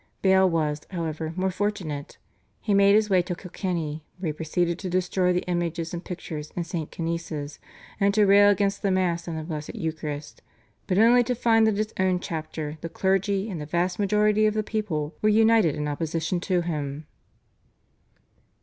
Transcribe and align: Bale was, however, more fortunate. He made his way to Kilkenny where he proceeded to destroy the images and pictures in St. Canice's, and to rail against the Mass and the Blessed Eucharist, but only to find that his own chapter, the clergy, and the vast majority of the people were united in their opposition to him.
Bale 0.23 0.49
was, 0.49 0.81
however, 0.89 1.31
more 1.35 1.51
fortunate. 1.51 2.17
He 2.59 2.73
made 2.73 2.95
his 2.95 3.07
way 3.11 3.21
to 3.21 3.35
Kilkenny 3.35 4.03
where 4.17 4.29
he 4.29 4.33
proceeded 4.33 4.79
to 4.79 4.89
destroy 4.89 5.31
the 5.31 5.43
images 5.43 5.93
and 5.93 6.03
pictures 6.03 6.51
in 6.55 6.63
St. 6.63 6.89
Canice's, 6.89 7.59
and 7.99 8.11
to 8.15 8.25
rail 8.25 8.49
against 8.49 8.81
the 8.81 8.89
Mass 8.89 9.27
and 9.27 9.37
the 9.37 9.43
Blessed 9.43 9.75
Eucharist, 9.75 10.41
but 10.87 10.97
only 10.97 11.23
to 11.23 11.35
find 11.35 11.67
that 11.67 11.77
his 11.77 11.93
own 11.99 12.19
chapter, 12.19 12.79
the 12.81 12.89
clergy, 12.89 13.47
and 13.47 13.61
the 13.61 13.67
vast 13.67 13.99
majority 13.99 14.47
of 14.47 14.55
the 14.55 14.63
people 14.63 15.13
were 15.21 15.29
united 15.29 15.75
in 15.75 15.83
their 15.85 15.91
opposition 15.93 16.39
to 16.39 16.61
him. 16.61 17.05